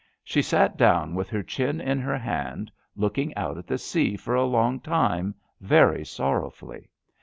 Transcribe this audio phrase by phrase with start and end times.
[0.23, 4.33] She sat down with her chin in her hand, looking out at the sea for
[4.33, 6.89] a long time very sorrowfully.